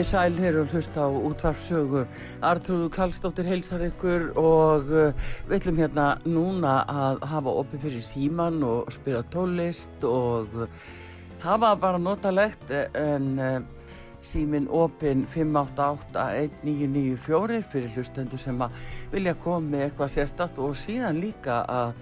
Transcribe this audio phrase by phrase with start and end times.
[0.00, 2.08] Þið sæl hér og hlusta á útvarpsögu.
[2.40, 5.12] Artrúðu Kallstóttir heilsar ykkur og uh,
[5.44, 10.48] við ætlum hérna núna að hafa opið fyrir síman og spila tólist og
[11.42, 13.36] það var bara notalegt en
[14.24, 18.72] símin opin 5881994 fyrir hlustendur sem að
[19.12, 21.92] vilja koma með eitthvað sérstatt og síðan líka að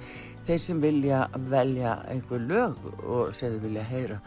[0.48, 4.18] þeir sem vilja velja einhver lög og segðu vilja heyra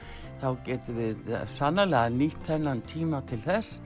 [0.42, 3.82] þá getum við sannlega nýtt þennan tíma til þess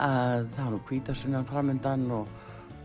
[0.00, 2.28] að það er nú kvítasunnan framöndan og,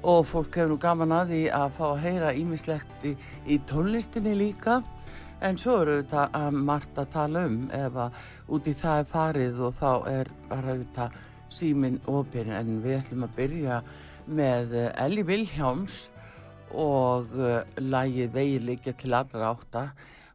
[0.03, 3.13] og fólk hefur nú gaman að því að fá að heyra ímislegt í,
[3.47, 4.81] í tónlistinni líka.
[5.43, 8.19] En svo eru þetta margt að tala um ef að
[8.55, 11.09] úti það er farið og þá er bara þetta
[11.53, 12.51] símin opinn.
[12.51, 13.81] En við ætlum að byrja
[14.27, 16.07] með Elli Vilhjáms
[16.71, 19.83] og uh, lagið Vegið liggja til allra átta.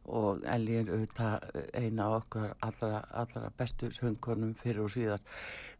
[0.03, 1.45] Og Elli er auðvitað
[1.79, 5.23] eina af okkar allra, allra bestu söngkonum fyrir og síðar.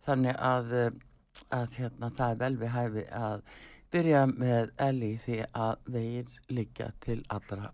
[0.06, 0.72] Þannig að,
[1.52, 3.44] að hérna, það er vel við hæfi að
[3.94, 7.74] byrja með Elli því að vegir liggja til allra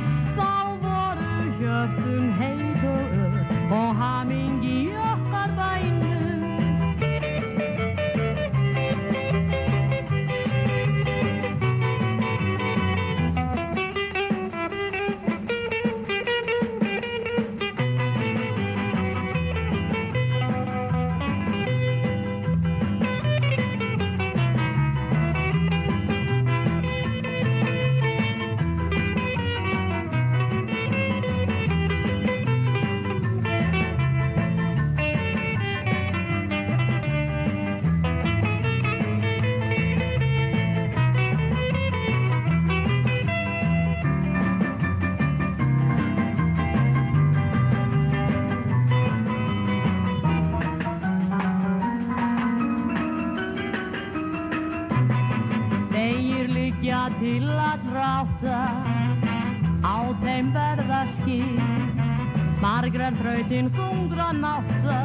[63.11, 64.99] Margrar þrautinn hungra nátta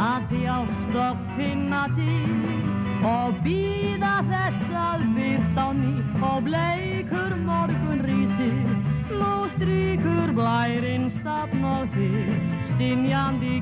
[0.00, 8.02] að þjást og finna til og býða þess að byrt á ný og bleikur morgun
[8.02, 8.74] rísir.
[9.12, 12.34] Nú strykur blærinn stafn og þig
[12.72, 13.60] stinjandi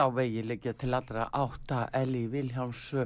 [0.00, 2.96] Já, vegi liggja til allra átta Eli Viljáms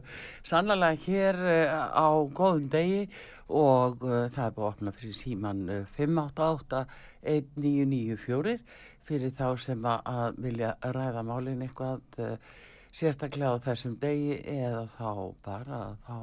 [0.46, 3.10] sannlega hér eh, á góðum degi
[3.50, 8.54] og uh, það er búið að opna fyrir síman uh, 588-1994
[9.08, 12.38] fyrir þá sem að, vilja ræða málinn eitthvað uh,
[12.94, 16.16] sérstaklega á þessum degi eða þá bara þá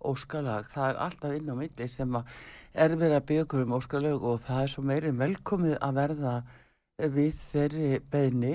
[0.00, 0.64] óskalag.
[0.72, 4.62] Það er alltaf inn á milli sem er verið að byggja um óskalag og það
[4.62, 6.34] er svo meirinn velkomið að verða
[7.04, 8.54] við þeirri beðni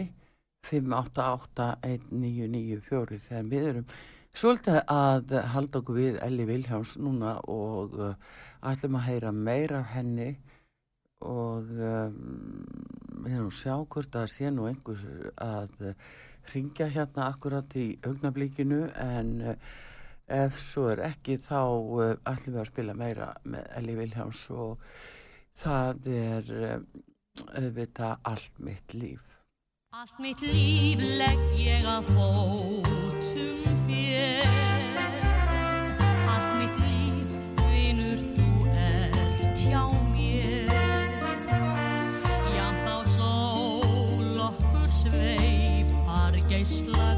[0.69, 3.87] 5881994 þegar við erum
[4.31, 8.15] svolítið að halda okkur við Elli Viljáns núna og uh,
[8.71, 10.31] ætlum að heyra meira af henni
[11.21, 15.03] og við erum sjá hvort að sé nú einhvers
[15.37, 15.69] að
[16.53, 19.55] ringja hérna akkurat í augnablíkinu en uh,
[20.31, 21.61] ef svo er ekki þá
[22.31, 24.71] ætlum við að spila meira með Elli Viljáns og
[25.61, 26.43] það er
[27.51, 29.30] auðvitað allt mitt líf
[29.93, 34.93] Allt mitt líf legg ég að fótum þér.
[36.31, 38.45] Allt mitt líf vinur þú
[38.85, 39.83] ert hjá
[40.13, 40.71] mér.
[42.55, 47.10] Jafn þá sól okkur sveipar geislað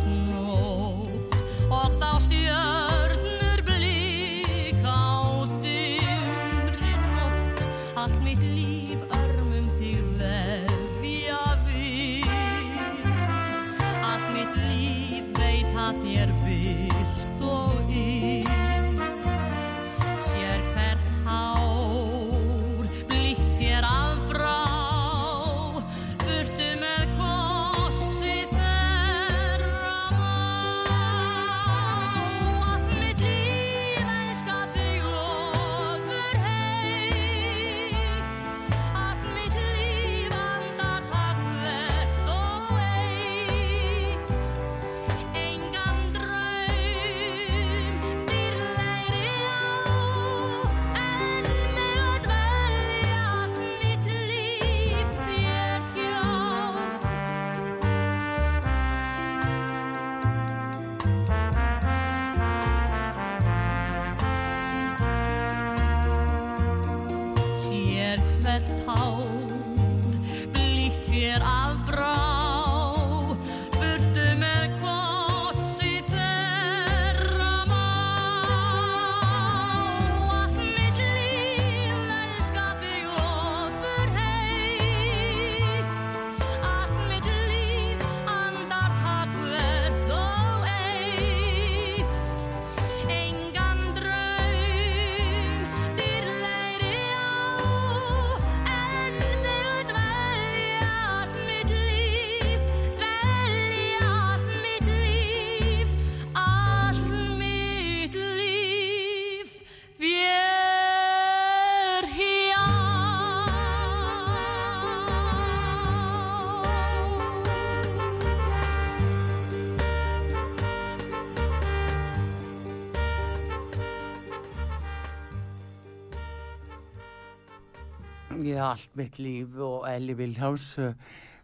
[128.73, 130.93] allt mitt líf og Elli Viljáns uh,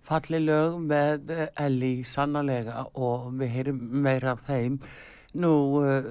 [0.05, 4.73] falli lög með uh, Elli sannlega og við heyrum meira af þeim.
[5.39, 6.03] Nú, uh,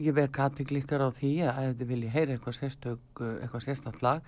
[0.00, 4.20] ég vek aðtiklíktar á því að ef þið viljið heyra eitthvað sérstök, eitthvað sérstök lag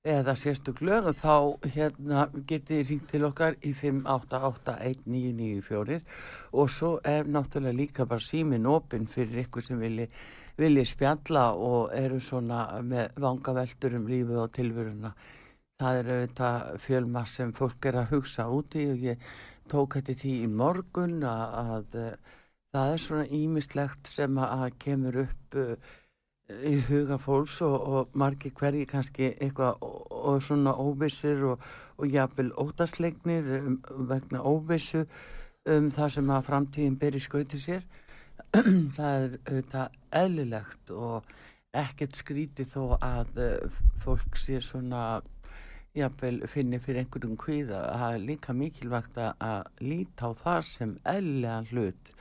[0.00, 1.36] eða sérstök lög þá
[1.74, 6.00] hérna getið ringt til okkar í 5881994
[6.56, 10.06] og svo er náttúrulega líka bara símin opinn fyrir ykkur sem vilji
[10.60, 15.12] vilji spjalla og eru svona með vangaveltur um lífið og tilvöruna.
[15.80, 19.30] Það er auðvitað fjölma sem fólk er að hugsa úti og ég
[19.70, 22.36] tók þetta því í morgun að, að eh,
[22.74, 25.90] það er svona ímislegt sem að, kemur upp uh,
[26.66, 31.66] í huga fólks og, og margir hverji kannski eitthvað og, og svona óvissir og,
[31.98, 33.78] og jafnvel ótaslegnir um,
[34.10, 35.04] vegna óvissu
[35.70, 37.84] um það sem að framtíðin í skauti sér.
[38.96, 41.34] Það er auðvitað eðlilegt og
[41.76, 45.20] ekkert skríti þó að uh, fólk sé svona
[45.96, 47.80] jafnvel finni fyrir einhverjum kvíða.
[48.12, 52.12] Er líka mikilvægt að- að líta á það sem eðlilega hlut.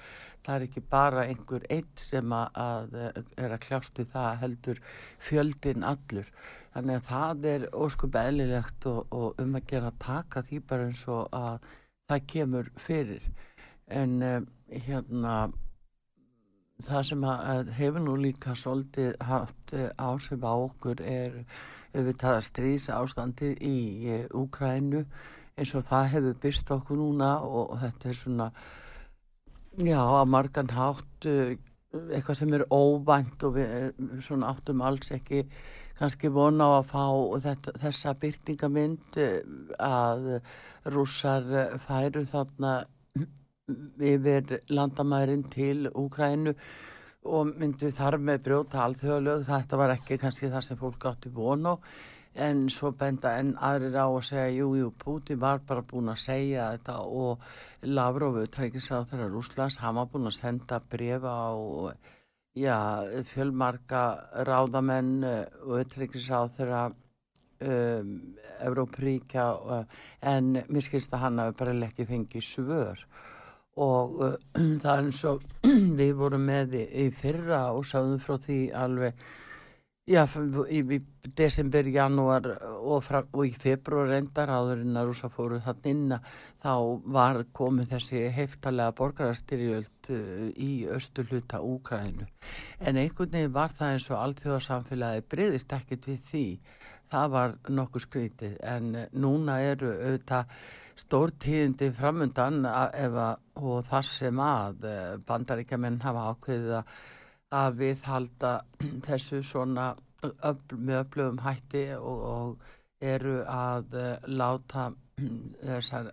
[0.44, 4.40] Það er ekki bara einhver eitt sem að, að eh, er að kljást við það
[4.40, 4.82] heldur
[5.20, 6.32] fjöldin allur.
[6.74, 10.88] Þannig að það er óskup eðlilegt og, og um að gera að taka því bara
[10.88, 11.60] eins og að
[12.10, 13.26] það kemur fyrir.
[13.88, 15.52] En um, hérna
[16.88, 21.44] það sem að, að hefur nú líka svolítið haft uh, áhrif á okkur er
[21.94, 25.04] auðvitað að stríðs ástandi í Úkrænu
[25.60, 28.48] eins og það hefur byrst okkur núna og þetta er svona
[29.80, 31.52] já, að margan hátt uh,
[32.14, 35.44] eitthvað sem er óvænt og við svona áttum alls ekki
[36.00, 37.06] kannski vona á að fá
[37.48, 39.40] þetta, þessa byrtingamind uh,
[39.90, 40.30] að
[40.94, 41.50] rússar
[41.84, 42.78] færu þarna
[44.00, 46.56] yfir landamærin til Úkrænu
[47.28, 51.76] og myndu þar með brjóta alþjóðlög, þetta var ekki kannski það sem fólk átti vonu
[52.40, 56.22] en svo benda en aðrir á að segja jú, jú, Putin var bara búin að
[56.24, 57.44] segja þetta og
[57.84, 61.52] Lavrovu trækisáð þeirra Rúslands, hann var búin að senda brefa á
[62.56, 62.78] já,
[63.34, 64.04] fjölmarka
[64.48, 68.14] ráðamenn og trækisáð þeirra um,
[68.60, 69.50] Evrópríkja
[70.32, 73.04] en mér skilst að hann hafi bara ekki fengið svör.
[73.04, 73.39] og
[73.80, 74.38] uh,
[74.84, 75.44] það er eins og
[76.00, 79.22] við vorum með í, í fyrra og sáðum frá því alveg
[80.10, 80.24] já,
[80.74, 81.00] í, í
[81.38, 82.48] desember, janúar
[82.80, 86.18] og, fra, og í februar endar áðurinn að rúsa fóru þann inn
[86.64, 86.74] þá
[87.14, 92.28] var komið þessi heftalega borgarastyrjöld uh, í östu hluta Úkræðinu
[92.80, 96.46] en einhvern veginn var það eins og allþjóðarsamfélagi breyðist ekkit við því.
[97.10, 98.52] Það var nokkuð skrítið.
[98.62, 100.52] En núna eru auðvitað
[101.00, 106.76] stórtíðindi framundan og þar sem að eh, bandaríkjaman hafa ákveðið
[107.60, 108.54] að við halda
[109.08, 109.92] þessu svona
[110.24, 114.90] öfl, með öflugum hætti og, og eru að eh, láta
[115.70, 116.12] þessar,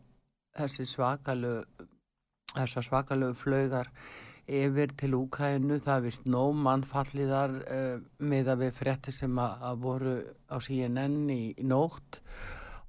[0.57, 1.57] þessi svakalu
[2.57, 3.90] þessar svakalu flögar
[4.47, 9.81] yfir til Úkrænu, það vist nóg mannfalliðar uh, með að við frettir sem að, að
[9.83, 10.12] voru
[10.47, 12.21] á CNN í, í nótt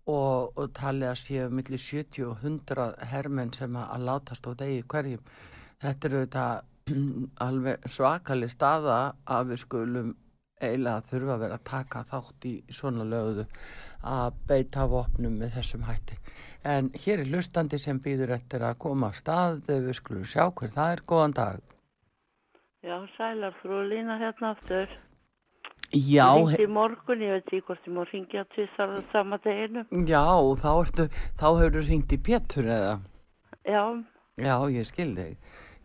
[0.08, 4.84] og, og talið að séu millir 70 og 100 hermenn sem að látast á degi
[4.88, 5.24] hverjum.
[5.84, 6.48] Þetta eru þetta
[7.98, 8.98] svakali staða
[9.28, 10.16] að við skulum
[10.58, 13.46] eiginlega þurfa að vera að taka þátt í svona löguðu
[14.08, 16.18] að beita vopnum með þessum hætti.
[16.66, 20.46] En hér er lustandi sem býður eftir að koma að stað þegar við skulum sjá
[20.50, 21.04] hver það er.
[21.12, 21.60] Góðan dag.
[22.88, 24.98] Já, sælar frú Lína hérna aftur.
[25.96, 26.36] Já.
[26.36, 29.86] Ég ringdi í morgun, ég veit ekki hvort ég má ringja tvisar sama deginu.
[30.08, 30.24] Já,
[30.60, 31.06] þá, ertu,
[31.40, 32.96] þá hefur þú ringt í Pétur eða?
[33.64, 33.84] Já.
[34.36, 35.38] Já, ég skil þig.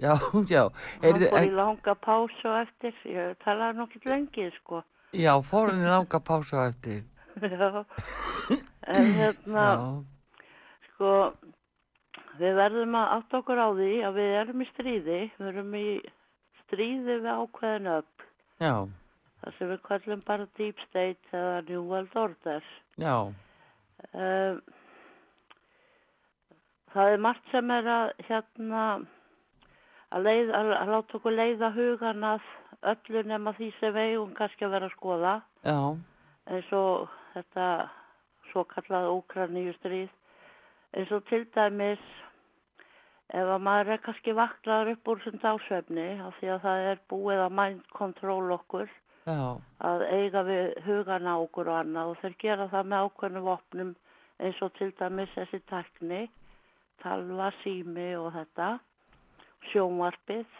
[0.02, 0.16] Já,
[0.50, 0.64] já.
[1.04, 4.80] Hann fór í langa pásu eftir, ég talaði nokkið lengið sko.
[5.14, 7.04] Já, fór hann í langa pásu eftir.
[7.46, 7.84] já,
[8.90, 10.48] en hérna, já.
[10.88, 11.12] sko,
[12.40, 15.86] við verðum að átt okkur á því að við erum í stríði, við erum í
[16.64, 18.26] stríði við ákveðinu upp.
[18.58, 18.74] Já
[19.42, 22.70] það sem við kallum bara Deep State eða New World Order.
[23.00, 23.16] Já.
[24.12, 24.62] Um,
[26.94, 28.84] það er margt sem er að hérna
[30.12, 32.48] að, leið, að, að láta okkur leiða hugan að
[32.92, 35.34] öllu nema því sem eigum kannski að vera að skoða.
[35.62, 35.78] Já.
[36.50, 37.66] eins og þetta
[38.50, 40.10] svo kallað ókraníu stríð
[40.92, 42.02] eins og til dæmis
[43.32, 47.00] ef að maður er kannski vaklar upp úr sem dásvefni af því að það er
[47.12, 48.90] búið að mind control okkur
[49.22, 49.58] Já.
[49.86, 52.12] að eiga við hugan á okkur og annað.
[52.12, 53.92] Og þeir gera það með ákveðnum vopnum
[54.42, 56.22] eins og til dæmis þessi takni,
[57.02, 58.70] talva, sími og þetta,
[59.70, 60.58] sjónvarpið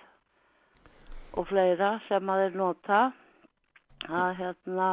[1.32, 3.00] og fleira sem að þeir nota.
[4.02, 4.88] Að hérna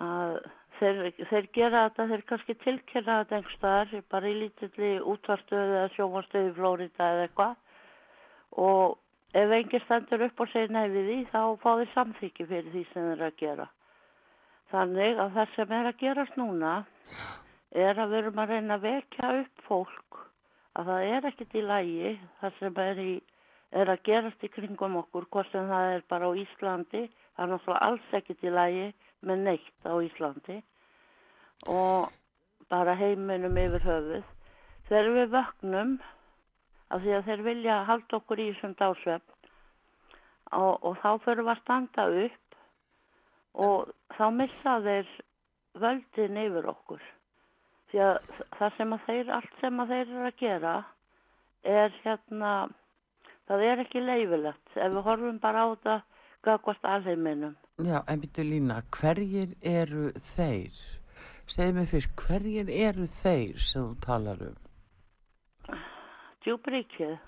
[0.00, 0.38] að
[0.78, 1.00] þeir,
[1.30, 6.54] þeir gera þetta, þeir kannski tilkynna þetta einhverstaðar, bara í lítilli útvarstöðu eða sjónvarstöðu í
[6.56, 7.56] Flórida eða eitthvað.
[8.62, 8.98] Og
[9.32, 12.82] ef enginn stendur upp og segir nei við því þá fá þið samþykki fyrir því
[12.90, 13.68] sem þeir eru að gera.
[14.72, 16.72] Þannig að það sem er að gerast núna
[17.72, 20.20] er að við erum að reyna að vekja upp fólk
[20.80, 23.12] að það er ekkit í lægi það sem er, í,
[23.80, 27.52] er að gerast í kringum okkur hvort sem það er bara á Íslandi það er
[27.52, 28.86] náttúrulega alls ekkit í lægi
[29.28, 30.58] með neitt á Íslandi.
[31.72, 32.10] Og
[32.72, 34.24] bara heiminum yfir höfuð.
[34.88, 35.92] Þegar við vögnum
[36.92, 39.48] af því að þeir vilja halda okkur í þessum dásvefn
[40.52, 42.58] og, og þá fyrir við að standa upp
[43.66, 45.10] og þá missa þeir
[45.82, 47.02] völdin yfir okkur
[47.92, 50.76] því að það sem að þeir allt sem að þeir eru að gera
[51.72, 52.52] er hérna
[53.48, 55.98] það er ekki leifilegt ef við horfum bara á þetta
[56.46, 60.76] gagvast alheiminum Já, en byrju Lína, hverjir eru þeir?
[61.50, 64.61] Segð mér fyrst, hverjir eru þeir sem þú talar um?
[66.46, 67.18] Djúbríkið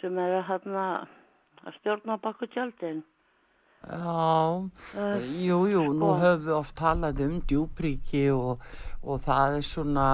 [0.00, 0.86] sem er að, hana,
[1.64, 3.04] að stjórna baku tjaldin.
[3.86, 4.66] Já,
[4.98, 6.14] uh, jú, jú, nú sko.
[6.22, 8.64] höfum við oft talað um djúbríki og,
[9.04, 10.06] og það er svona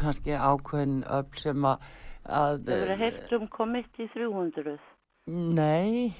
[0.00, 1.88] kannski ákveðin öll sem að...
[2.26, 4.76] að það verður heilt um komitt í 300.
[5.32, 6.12] Nei.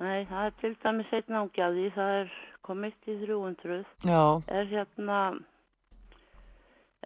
[0.00, 3.82] Nei, það er til dæmis einn ágjaði, það er komitt í 300.
[4.06, 4.22] Já.
[4.46, 5.18] Er hérna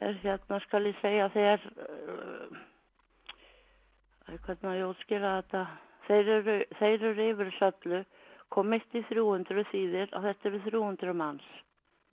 [0.02, 2.62] er hérna skal ég segja þeir uh,
[4.44, 5.64] hvernig að ég útskýra þetta
[6.08, 8.00] þeir eru, þeir eru yfir söllu
[8.54, 11.46] komitt í 300 þýðir og þetta eru 300 manns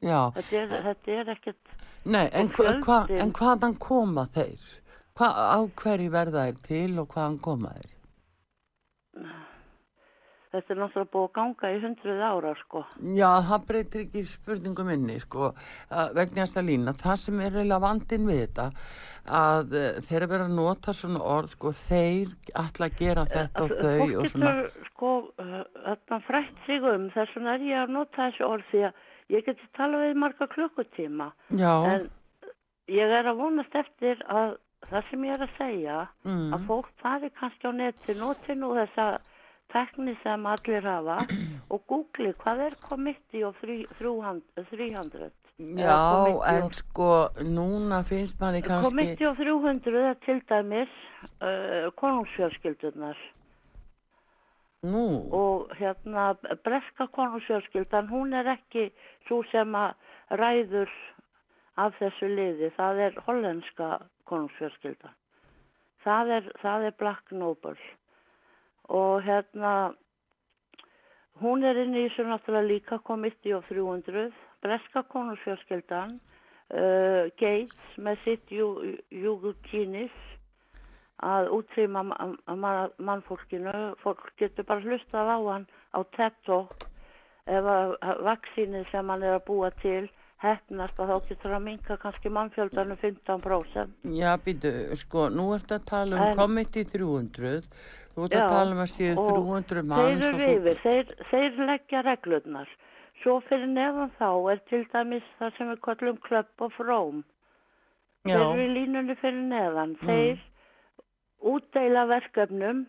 [0.02, 1.74] þetta er, þetta er ekkert
[2.04, 2.52] nei, en,
[2.86, 4.62] hva, en hvaðan koma þeir?
[5.18, 7.98] Hva, á hverju verða þeir til og hvaðan koma þeir?
[10.52, 12.82] Þetta er náttúrulega búið að ganga í hundruð ára sko
[13.18, 15.52] Já, það breytir ekki spurningum minni, sko,
[15.90, 16.94] að vegna þess að lína.
[17.02, 18.66] Það sem er eiginlega vandinn við þetta,
[19.42, 23.64] að uh, þeir eru verið að nota svona orð, sko, þeir ætla að gera þetta
[23.66, 24.52] og Að þau fólk og svona.
[24.58, 25.12] getur sko
[25.46, 29.06] uh, þarna frætt sig um þess vegna er ég að nota þessi orð því að
[29.32, 31.30] ég geti talað við marga klukkutíma
[31.62, 32.10] Já, en
[32.92, 34.58] ég er að vonast eftir að
[34.90, 38.74] það sem ég er að segja mm, að fólk fari kannski á neti noti nú
[38.76, 39.06] þessa
[39.74, 41.20] tekni sem allir hafa
[41.72, 45.32] og googli hvað er committee of 300 300
[45.78, 46.00] já,
[46.54, 50.90] en sko, núna finnst manni kannski, Committee of 300 er til dæmis
[51.42, 53.18] uh, konungsfjörskildunar
[54.84, 58.90] nú, og hérna breska konungsfjörskildan hún er ekki
[59.28, 59.94] svo sem að
[60.42, 60.92] ræður
[61.78, 63.90] af þessu liði það er hollenska
[64.26, 65.14] konungsfjörskildan
[66.04, 67.78] það er, það er Black Noble
[68.92, 69.74] og hérna
[71.42, 74.28] hún er inn í þessu náttúrulega líka Committee of 300
[74.62, 80.20] breska konungsfjörskildan uh, Gates með sitt júgutínis
[81.22, 83.74] að útrýma ma- ma- mannfólkinu.
[84.02, 86.88] Fólk getur bara hlustað á hann á TED Talk
[87.46, 90.10] ef að að vaksínið sem hann er að búa til
[90.42, 95.88] hefnast að þá getur að minka kannski mannfjöldanum 15% já, býtu, sko, nú ertu að
[95.92, 97.68] tala um En- Committee 300,
[98.16, 100.80] þú ert Já, að tala um að séu og 300 manns þeir og eru yfir,
[100.86, 102.72] þeir, þeir leggja reglurnar.
[103.22, 107.22] Svo fyrir neðan þá er til dæmis það sem við kallum Club of Rome
[108.26, 109.94] Já, þeir eru í línunni fyrir neðan.
[110.02, 110.42] Þeir
[111.52, 112.86] útdeila verkefnum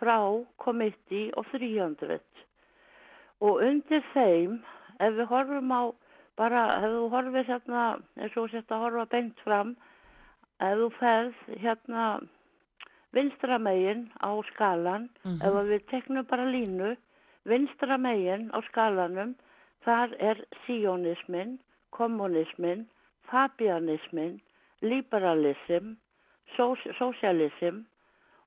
[0.00, 0.18] frá
[0.62, 2.18] Committee of 300
[3.46, 4.58] og undir þeim
[4.98, 5.82] ef við horfum á
[6.36, 7.84] bara ef þú horfir hérna
[8.20, 9.74] eins og sett að horfa beint fram
[10.60, 12.06] ef þú ferð hérna
[13.16, 16.96] vinstra megin á skalan ef að við teknum bara línu
[17.48, 19.34] vinstra megin á skalanum
[19.86, 21.58] þar er sionismin
[21.90, 22.86] kommunismin
[23.30, 24.40] fabianismin
[24.82, 25.94] liberalism
[26.56, 27.84] sós- socialism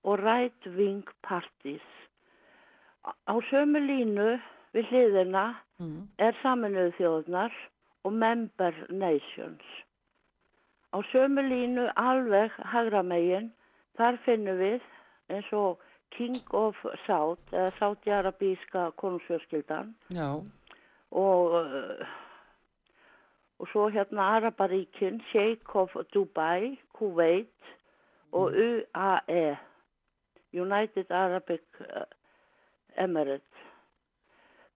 [0.03, 1.83] og right wing parties.
[3.27, 4.39] Á sömu línu
[4.73, 7.51] við hliðina mm, er saminuðu þjóðnar
[8.03, 9.63] og member nations.
[10.93, 13.51] Á sömu línu alveg hagra megin,
[13.97, 14.81] þar finnum við
[15.29, 15.81] eins og
[16.11, 19.93] King of South, eða Sáti-Arabíska konungsfjörskildan
[21.11, 21.53] og,
[23.59, 27.53] og svo hérna Arabaríkin, Sheikh of Dubai, Kuwait
[28.31, 29.57] og UAE,
[30.53, 31.61] United Arabic
[32.97, 33.65] Emirates.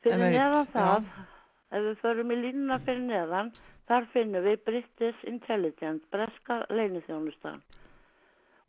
[0.03, 1.32] Fyrir neðan það, já.
[1.73, 3.51] Ef við förum í línuna fyrir neðan,
[3.89, 7.61] þar finnum við British Intelligence, breska leyniþjónustan.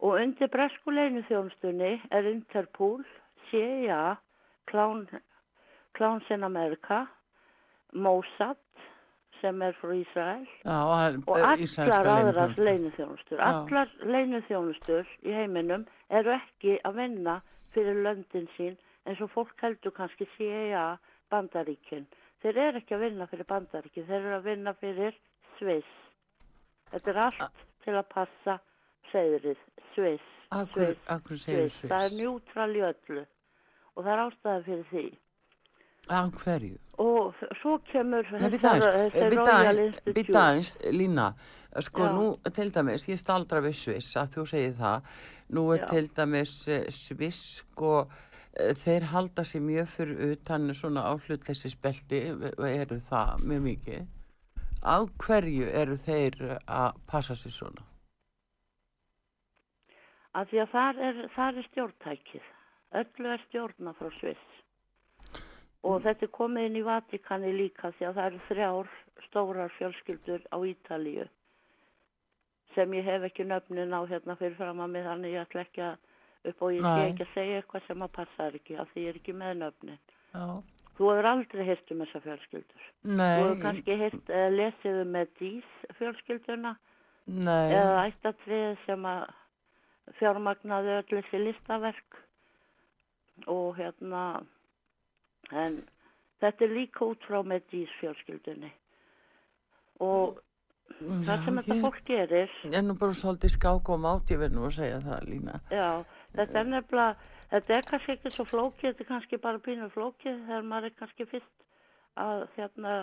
[0.04, 3.04] Og undir bresku leyniþjónustunni er Interpol,
[3.50, 4.16] CIA,
[4.70, 5.06] Clown,
[5.94, 7.04] Clowns in America,
[7.92, 8.58] Mossad,
[9.40, 10.78] sem er frá Ísrael, já,
[11.28, 13.38] og eh, allar leyniþjónustur.
[13.38, 13.44] Já.
[13.50, 17.38] Allar leyniþjónustur í heiminum eru ekki að vinna
[17.76, 20.94] fyrir löndin sín eins og fólk heldur kannski CIA
[21.32, 22.06] bandaríkin.
[22.44, 25.14] Þeir eru ekki að vinna fyrir bandaríkin, þeir eru að vinna fyrir
[25.56, 25.92] Sviss.
[26.92, 28.56] Þetta er allt til að passa
[29.08, 29.62] segðrið,
[29.94, 30.92] Sviss, Akkur,
[31.40, 31.78] Sviss, Sviss.
[31.88, 33.22] Það er njútral í öllu
[33.94, 35.04] og það er ástæði fyrir því.
[36.12, 36.76] Af hverju?
[37.00, 38.74] Og svo kemur býta
[40.36, 41.30] aðeins, Lína,
[41.80, 42.12] sko Já.
[42.12, 45.08] nú til dæmis, ég staldra við Sviss að þú segir það,
[45.56, 45.86] nú er Já.
[45.94, 48.04] til dæmis eh, Sviss sko,
[48.54, 54.06] þeir halda sér mjög fyrir utan svona áhlutleysi og eru það mjög mikið.
[54.84, 57.86] Á hverju eru þeir að passa sér svona?
[60.34, 62.50] Af því að þar er, þar er stjórntækið.
[63.00, 64.50] Öllu er stjórna frá Sviss.
[65.84, 68.92] Og þetta er komið inn í Vatikani líka því að það eru þrjár
[69.28, 71.26] stórar fjölskyldur á Ítalíu
[72.74, 75.82] sem ég hef ekki nöfnin á hérna fyrir fram að mig þannig ég ætla ekki
[75.86, 75.98] að
[76.50, 77.10] upp og ég sé Nei.
[77.10, 80.00] ekki að segja eitthvað sem að passar ekki af því ég er ekki með nöfnin.
[80.34, 80.46] Já.
[80.94, 82.84] Þú hefur aldrei heyrt um þessa fjölskyldur.
[83.04, 86.74] Þú hefur Nei, kannski heyrt, uh, lesið um með dís fjölskylduna
[87.26, 89.24] nei, eða ættatriðið sem að
[90.20, 92.18] fjármagnaði öll þessi listaverk
[93.50, 94.24] og hérna
[95.52, 95.80] en
[96.42, 98.70] þetta er líka út frá með dís fjölskyldunni
[100.04, 100.40] og
[101.00, 104.58] það sem þetta fólk gerir Ég er nú bara svolítið skák og mátt, ég verð
[104.58, 105.56] nú að segja það lína.
[105.72, 106.04] Já,
[106.36, 107.16] þetta er nefnilega,
[107.50, 110.96] þetta er kannski ekki svo flókið, þetta er kannski bara pínu flókið þegar maður er
[110.98, 111.64] kannski fyrst
[112.24, 112.94] að hérna,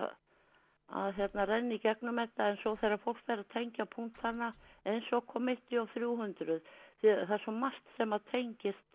[0.91, 4.51] að hérna renni gegnum þetta en svo þegar fólk verður að tengja punktana
[4.85, 6.59] eins og komitti og 300,
[7.01, 8.87] því að það er svo margt sem að tengist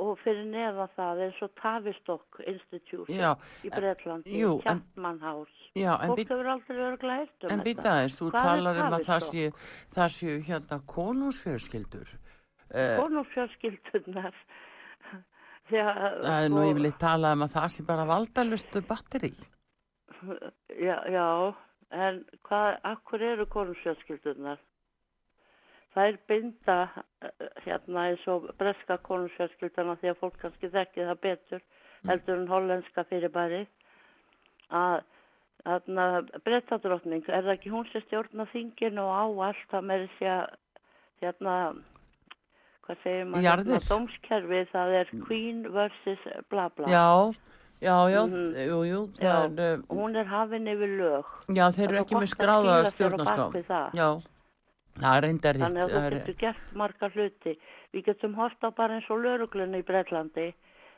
[0.00, 3.34] og fyrir nefa það eins og Tavistock Institute Já,
[3.66, 5.52] í en- Chapman House.
[5.74, 7.64] En Fólk hefur aldrei örglega eitt um En þetta.
[7.68, 9.50] býta aðeins, þú Hvað talar um að það séu,
[9.94, 12.08] það séu hérna konungsfjörskildur.
[12.72, 14.36] Konungsfjölskyldunar.
[15.74, 19.30] Já, það er nú yfirleitt talað um að það sé bara valdalustu batteri.
[20.80, 21.26] Já, já,
[21.94, 24.58] en hvað, akkur eru konungsfjölskyldunar?
[25.94, 26.78] Það er binda
[27.26, 31.64] eh, hérna eins og breska konungsfjölskyldana því að fólk kannski þekki það betur
[32.08, 33.64] heldur en hollenska fyrirbæri
[34.70, 35.00] að
[35.64, 36.04] þarna
[36.46, 40.44] brettadrottning, er það ekki hún sem stjórna þinginu og á allt að með þessi að
[41.24, 41.56] hérna
[42.90, 47.06] hvað segir maður, hérna, dómskerfi það er queen versus bla bla Já,
[47.80, 48.54] já, já, Mhm.
[48.68, 49.30] jú, jú, Já.
[49.46, 52.74] það er, uh, hún er hafin yfir lög já, þeir eru er ekki með skráða
[52.90, 53.94] stjórnarskrá.
[53.94, 54.08] Já,
[55.00, 55.54] það er reyndar.
[55.62, 57.56] Þannig að þú getur gert marga hluti.
[57.94, 60.52] Við getum hort á bara eins og löruglunni í Breitlandi.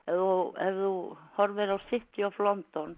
[0.08, 2.96] Ef þú, ef þú horfir á City of London,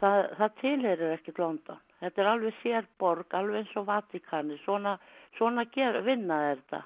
[0.00, 1.78] það, það tilherir ekkert London.
[2.02, 4.58] Þetta er alveg sérborg, alveg eins og Vatikani.
[4.64, 4.98] Svona,
[5.38, 6.82] svona ger, vinna er þetta.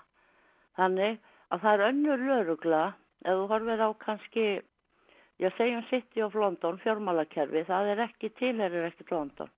[0.77, 1.19] Þannig
[1.53, 2.85] að það er önnur lörugla,
[3.25, 4.47] ef þú horfir á kannski,
[5.43, 9.53] ég segjum City of London, fjármálakerfi, það er ekki, tilherir ekkert London.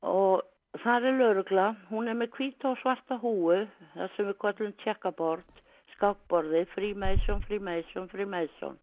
[0.00, 0.40] Og
[0.78, 3.64] Það er laurugla, hún er með hvíta og svarta húu,
[3.96, 5.62] það sem við kallum checkerboard,
[5.96, 8.76] skákborði, Freemason, Freemason, Freemason.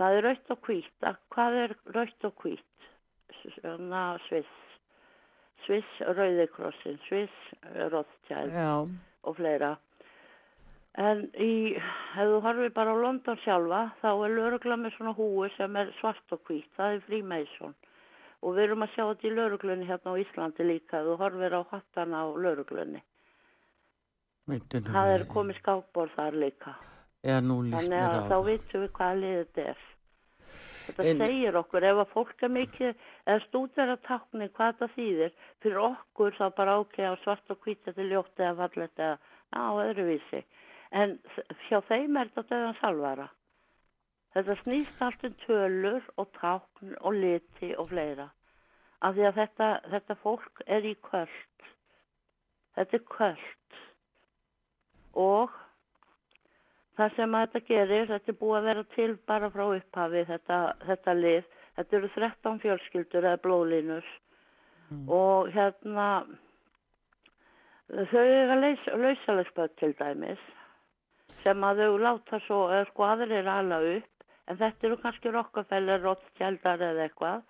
[0.00, 2.88] Það er rautt og hvít, hvað er rautt og hvít?
[3.44, 4.58] Svona Sviss,
[5.62, 7.54] Sviss Rauðikrossin, Sviss
[8.50, 8.72] Já,
[9.22, 9.76] og fleira.
[10.96, 15.48] En í, ef þú horfir bara á London sjálfa, þá er laurugla með svona húu
[15.56, 17.74] sem er svart og hvít, það er Freemason.
[18.40, 21.60] Og við erum að sjá þetta í lauruglunni hérna á Íslandi líka, þú horfir á
[21.72, 23.02] hattana á lauruglunni.
[24.46, 26.72] Það er komið skákborð þar líka.
[27.26, 28.46] Já, nú líst Þannig mér að á þá það.
[28.48, 29.78] vitum við hvaða lið þetta er.
[30.86, 32.92] Þetta En- segir okkur, ef að fólk er mikið,
[33.26, 37.82] eða stúdera tákni hvað þetta þýðir, fyrir okkur þá bara ákveða á svart og hvít
[37.88, 39.18] þetta ljótt eða fallet eða
[39.50, 40.44] á öðruvísi.
[40.96, 41.18] En
[41.68, 43.26] hjá þeim er þetta döðan salvara.
[44.36, 48.30] Þetta snýst allt um tölur og tákn og liti og fleira.
[49.04, 51.68] Af því að þetta, þetta fólk er í kvöld.
[52.76, 53.78] Þetta er kvöld.
[55.26, 55.54] Og
[56.96, 60.60] það sem að þetta gerir, þetta er búið að vera til bara frá upphafi, þetta,
[60.88, 61.54] þetta lið.
[61.76, 64.12] Þetta eru 13 fjölskyldur eða blóðlínur.
[65.12, 66.10] Og hérna,
[67.88, 70.52] þau eru að laus, lausalegsböð til dæmis
[71.46, 76.82] sem að þau láta svo, sko aðrir ala upp, en þetta eru kannski Rockefeller, Rothschildar
[76.90, 77.42] eða eitthvað,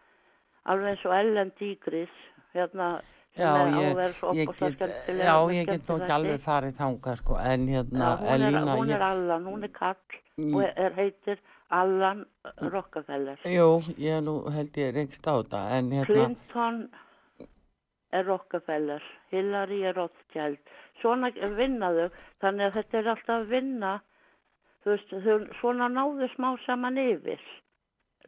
[0.69, 2.17] alveg eins og Ellen Digris,
[2.53, 2.97] hérna,
[3.37, 3.99] Já, ég,
[4.33, 8.31] ég get, já, ég get nú ekki alveg farið þangað, sko, en hérna, Já, hún,
[8.33, 10.53] er, Elína, hún er Allan, hún er kall Mm.
[10.53, 11.39] og er heitir
[11.73, 12.27] Allan
[12.61, 13.39] Rockefeller.
[13.49, 16.91] jú, ég nú held ég reykst á þetta, en hérna, Clinton
[18.13, 20.59] er Rockefeller, Hillary er Rothschild.
[21.01, 23.93] Svona vinnaðu, þannig að þetta er alltaf að vinna,
[24.83, 25.15] þú veist,
[25.61, 27.43] svona náðu smá saman yfir.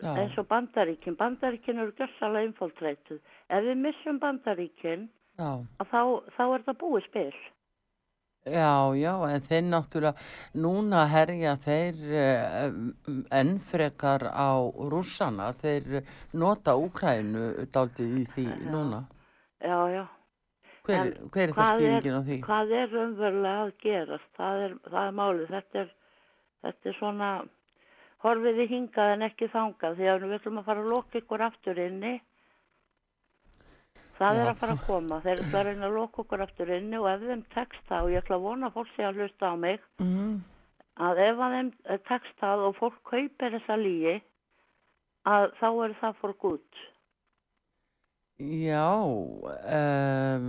[0.02, 1.16] já, eins og bandaríkin.
[1.18, 3.20] Bandaríkin eru gössalega infiltreituð.
[3.50, 6.02] Ef við missum bandaríkin, þá,
[6.36, 7.32] þá er það búið spil.
[8.48, 12.68] já, já, en þeir náttúrulega, núna herja þeir uh,
[13.34, 14.56] enn frekar á
[14.92, 18.70] rússana, þeir nota Úkrænu daldið í því Já.
[18.72, 19.02] núna.
[19.60, 20.04] Já, já.
[20.88, 22.36] Hver, En hver er það skýringin á því?
[22.46, 24.28] Hvað er umverulega að gerast?
[24.38, 25.50] Það er, það er málið.
[25.52, 25.90] Þetta er,
[26.64, 27.28] þetta er svona,
[28.24, 29.98] horfið í hingað en ekki þangað.
[29.98, 32.14] Því að við ætlum að fara að loka ykkur aftur inni.
[34.18, 34.40] Það Já.
[34.42, 35.20] er að fara að koma.
[35.22, 38.14] Þeir ætla að reyna að loka okkur aftur inni og ef þeim tekst það, og
[38.16, 40.32] ég ætla að vona fólk sé að hlusta á mig, Mm.
[40.98, 44.16] að ef að þeim eh, tekst það og fólk kaupir þessa lígi
[45.28, 46.80] að þá er það for gút
[48.38, 50.44] Já, um,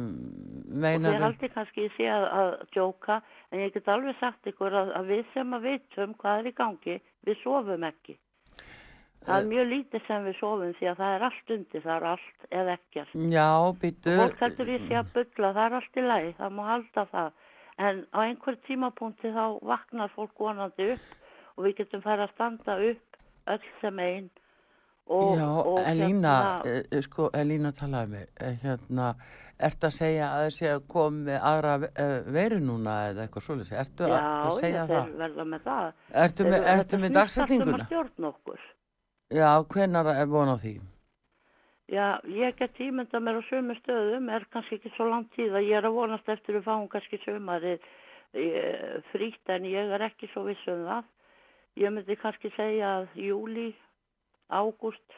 [0.69, 3.15] og meinar þið haldi kannski í sig að, að djóka
[3.49, 6.53] en ég get alveg sagt ykkur að, að við sem að vitum hvað er í
[6.59, 8.13] gangi við sofum ekki.
[9.25, 12.05] Það er mjög lítið sem við sofum því að það er allt undir, það er
[12.11, 13.15] allt eða ekkert.
[13.33, 13.49] Já,
[13.81, 14.13] býtu.
[14.21, 17.39] fólk heldur ég sé að bylla, það er allt í lagi það má halda það.
[17.89, 22.77] En á einhver tímapunkti þá vaknar fólk vonandi upp og við getum fara að standa
[22.91, 24.29] upp öll sem einn
[25.09, 29.07] og, Já, og Elína, hérna, eh, sko, Elína talaði mig, eh, hérna,
[29.59, 31.73] ert að segja að þessi að koma með aðra
[32.37, 35.17] veru núna eða eitthvað svolítið, ertu já, að segja ég þeir það?
[35.23, 35.89] verða með það.
[36.25, 38.69] Ertu með, ertu með þetta snýst allt um að stjórna okkur.
[39.29, 40.77] Já, hvenar er von á því?
[41.89, 45.69] Já, ég get ímynda mér á sömu stöðum, er kannski ekki svo langt tíð að
[45.71, 47.79] ég er að vonast eftir að fáum kannski sömarið
[48.37, 51.07] eh, frítt en ég er ekki svo viss um það.
[51.81, 53.71] Ég myndi kannski segja að júli,
[54.49, 55.17] ágúst,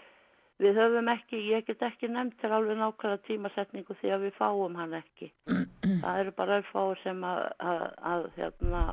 [0.62, 4.78] við höfum ekki, ég get ekki nefnt til alveg nákvæða tímasetningu því að við fáum
[4.78, 5.32] hann ekki.
[6.04, 8.84] það eru bara örfáur sem að, að, að hérna,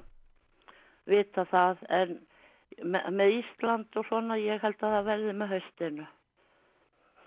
[1.09, 2.14] vita það en
[2.85, 6.07] með, með Ísland og svona ég held að það verði með haustinu.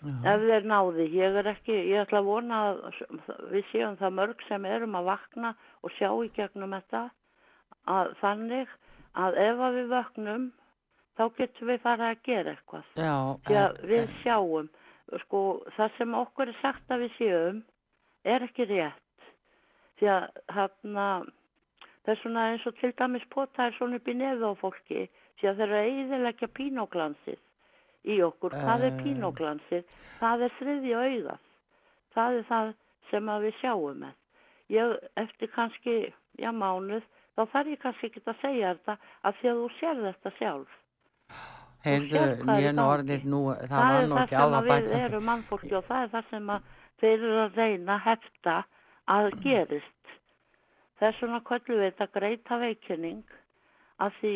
[0.02, 3.02] Já, Ef þeir náði, ég er ekki, ég ætla að vona að
[3.52, 5.52] við séum það mörg sem erum að vakna
[5.86, 7.04] og sjá í gegnum þetta
[7.92, 8.72] að þannig
[9.22, 10.48] að ef að við vöknum
[11.18, 12.84] þá getum við fara að gera eitthvað.
[12.96, 13.16] já,
[13.48, 14.70] Því að en- við sjáum,
[15.26, 15.42] sko,
[15.78, 17.64] það sem okkur er sagt að við séum
[18.26, 19.28] er ekki rétt.
[20.00, 21.08] Því að hérna,
[22.06, 25.48] það er svona eins og til dæmis potaðir svona upp í nefðu á fólki því
[25.50, 27.40] að þeir eru að eiðilegja pínoglansið
[28.06, 28.52] í okkur.
[28.52, 29.04] Hvað er Eh.
[29.04, 29.84] pínoglansið?
[30.20, 31.40] Það er þriðja augað.
[32.16, 32.74] Það er það
[33.12, 34.14] sem að við sjáum með.
[34.72, 37.04] Ég, eftir kannski, já, mánuð,
[37.38, 40.70] þá þarf ég kannski ekki að segja þetta að því að þú sér þetta sjálf.
[41.86, 42.88] Heyrðu, hvað er í nýjan gangi.
[42.94, 45.86] orðir nú, það það var er nú það ekki sem alveg við erum mannfólki og
[45.90, 46.52] það er það sem
[47.02, 48.58] þeir eru að reyna að hefta
[49.16, 50.16] að gerist.
[51.02, 53.38] Þess vegna kvöldu við þetta greita veikinning
[54.02, 54.36] að því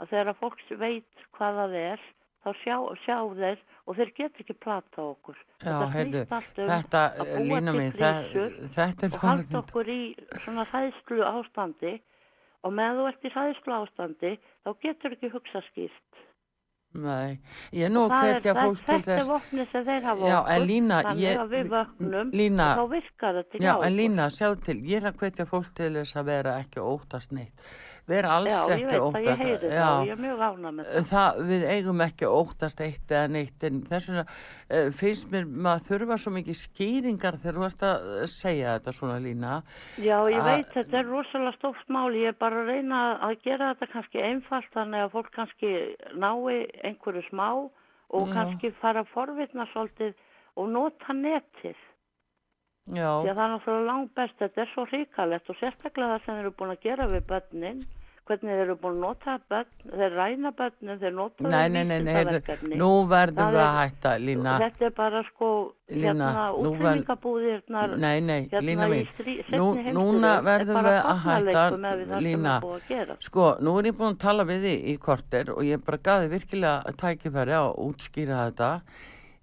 [0.00, 2.04] að þegar fólk veit hvað það er
[2.46, 5.38] þá sjá, sjá þeir og þeir get ekki plata okkur.
[5.64, 7.02] Já, heyrðu, um þetta,
[7.42, 10.00] lína það, krísur þetta er og halda okkur í
[10.44, 11.94] svona hræðslu ástandi
[12.64, 14.32] og með þú ert í hræðslu ástandi
[14.64, 16.22] þá getur ekki hugsa skýrt.
[16.96, 17.36] Nei,
[17.76, 19.28] ég er nú að Það hvetja það- fólk til Þetta er þess.
[19.28, 22.78] vopnið sem þeir hafa Já, okkur, en Lína, þannig ég- að við vöknum Lína, og
[22.78, 23.96] þá virkar þetta Já, en.
[23.96, 27.52] Lína, sjá til, ég er að hvetja fólk til þess að vera ekki óttast neitt.
[28.06, 29.42] Vera alls Já, ég ekki veit að ég óttast.
[29.42, 31.06] heyri það og ég er mjög ána með það.
[31.10, 35.86] það, við eigum ekki óttast eitt eða neitt, en þess vegna uh, finnst mér maður
[35.88, 39.56] þurfa svo mikið skýringar þegar þú ert að segja þetta svona Lína.
[39.98, 43.34] Já, ég að- veit, þetta er rosalega stórt mál, ég er bara að reyna að
[43.42, 45.74] gera þetta kannski einfalt þannig að fólk kannski
[46.14, 48.32] nái einhverju smá og Já.
[48.38, 50.14] kannski fara að forvitna svolítið
[50.56, 51.74] og nota netið.
[52.94, 56.20] Já, Því að það er náttúrulega langt best, þetta er svo hrikalegt og sérstaklega það
[56.28, 57.80] sem eru búin að gera við börnin,
[58.26, 61.98] hvernig þeir eru búin að nota börn, þeir ræna börnin, þeir nota nei, nei, nei,
[62.02, 64.56] nei nú verðum við að hætta, Lína.
[64.62, 65.50] Þetta er bara sko,
[65.92, 69.10] hérna, útrýmingabúðirnar, Nei, nei, hérna Lína mín,
[69.96, 71.66] núna er verðum við að hætta,
[72.26, 72.56] Lína.
[73.26, 76.32] Sko, nú er ég búin að tala við þig í korter og ég bara gaði
[76.34, 78.72] virkilega tækifæri á að útskýra þetta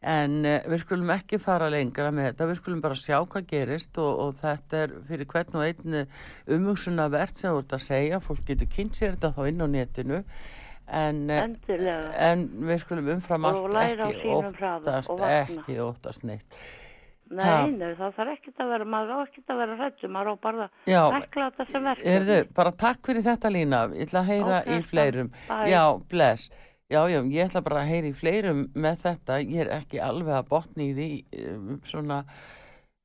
[0.03, 4.01] en uh, við skulum ekki fara lengra með þetta, við skulum bara sjá hvað gerist
[4.03, 6.03] og, og þetta er fyrir hvern og einn
[6.57, 10.21] umhugsunavert sem þú ert að segja, fólk getur kynnt sér þetta þá inn á netinu
[10.87, 12.13] en, Endilega.
[12.29, 16.63] en við skulum umfram Og allt ekki óttast, ekki óttast neitt.
[17.33, 20.35] Nei, nei, það þarf ekkert að vera, maður á ekkert að vera hrættu, maður á
[20.43, 22.11] bara að rekla þetta sem verkefni.
[22.13, 25.31] Erðu, bara takk fyrir þetta Lína, ég ætla að heyra Ok, í fleirum.
[25.47, 25.71] Bye.
[25.71, 26.51] Já, bless.
[26.93, 30.35] Já, já, ég ætla bara að heyra í fleirum með þetta, ég er ekki alveg
[30.37, 31.07] að botni í því,
[31.41, 32.17] um, svona,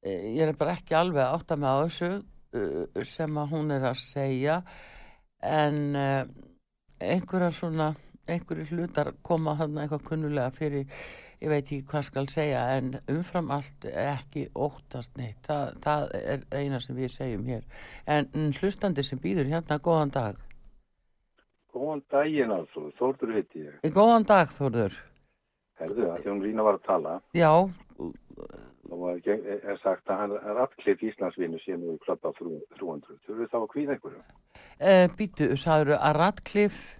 [0.02, 3.72] eh, ég er bara ekki alveg að átta mig á þessu uh, sem að hún
[3.72, 4.58] er að segja,
[5.40, 6.34] en uh,
[7.00, 7.86] einhverja svona,
[8.28, 11.00] einhverju hlutar koma þarna eitthvað kunnulega fyrir,
[11.40, 16.44] ég veit ekki hvað skal segja, en umfram allt ekki óttast neitt, Þa, það er
[16.60, 17.64] eina sem við segjum hér.
[18.04, 20.44] En hlustandi sem býður hérna, góðan dag.
[21.74, 23.92] Góðan daginn Alfrúð, Þórður heiti ég.
[23.92, 24.94] Góðan dag, Þórður.
[25.78, 27.50] Herðu, að því hún Rína var að tala, Já,
[28.98, 33.18] var geng- er sagt að hann er allklip Íslandsvinnu sem nú í klubba 300.
[33.26, 34.22] Þú veist þá að kvíða einhverju?
[34.80, 36.94] e, býtu, sagður að Radcliffe,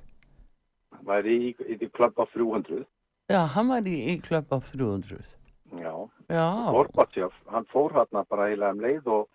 [1.09, 2.85] Væri í, í, í klubba 300.
[3.31, 4.21] já, hann var í, í
[4.57, 5.35] á 300.
[5.79, 5.95] Já.
[6.29, 9.29] Já, Gorbachev, hann fór hann bara eiginlega um leið og,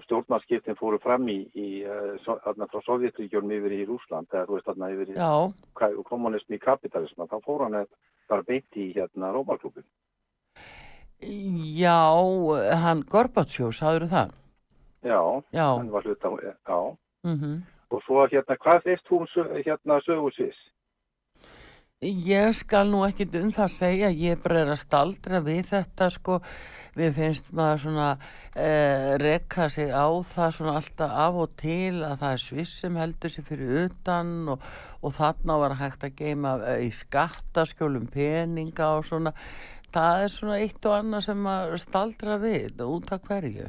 [0.00, 1.68] og stjórnarskiptin fóru fram í, í
[2.24, 5.16] so, þarna frá Sovjetríkjörnum yfir í Rúsland, eða þú veist þarna yfir í
[6.08, 7.82] kommunismi í kapitalisma, þá fór hann
[8.30, 9.84] bara beint í hérna Rómarklubin.
[11.76, 12.00] já,
[12.80, 14.30] hann Gorbatsjó, sagður það?
[15.04, 15.20] Já,
[15.52, 16.80] Já, hann var hluta, já.
[17.24, 17.62] mhm.
[17.90, 20.58] Og svo hérna, hvað veist sö- hérna sögu Sviss?
[22.00, 26.38] Ég skal nú ekkit um það segja, ég bara er að staldra við þetta sko,
[26.96, 28.06] við finnst maður svona
[28.56, 32.94] eh, rekka sig á það svona alltaf af og til að það er sviss sem
[32.96, 34.64] heldur sig fyrir utan og,
[35.04, 39.34] og þarna var hægt að geima eh, í skattaskjólum peninga og svona,
[39.92, 43.66] það er svona eitt og annað sem maður staldra við út af hverju.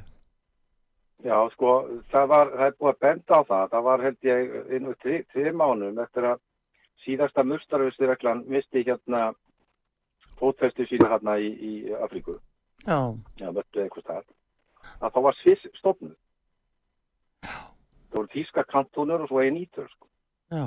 [1.28, 1.76] Já, sko,
[2.15, 5.52] það var, það er búið að benda á það, það var held ég einu tvið
[5.52, 6.39] mánum eftir að
[7.05, 9.31] síðasta mustarvistreglan misti hérna
[10.39, 12.37] fótfestu sína hérna í, í Afríku.
[12.85, 13.13] Já.
[13.37, 13.49] Já.
[15.01, 16.17] Að þá var Sviss stofnud.
[17.45, 17.57] Já.
[18.11, 20.07] Það voru tíska kantónur og svo einn ítur, sko.
[20.51, 20.65] Já.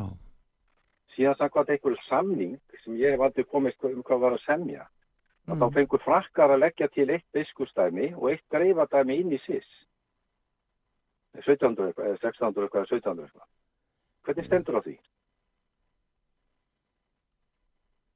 [1.14, 4.86] Síðan samkvæmt einhver samning sem ég hef aldrei komist um hvað var að semja.
[5.44, 5.60] Mm.
[5.60, 9.68] Þá fengur frakkar að leggja til eitt biskustæmi og eitt greifadæmi inn í Sviss.
[11.42, 13.48] 1700 eitthvað, 1600 eitthvað, 1700 eitthvað.
[14.24, 14.94] Hvernig stendur á því?